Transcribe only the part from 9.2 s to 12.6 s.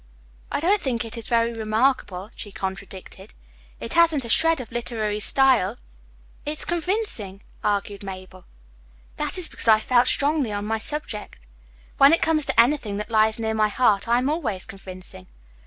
is because I felt strongly on my subject. When it comes to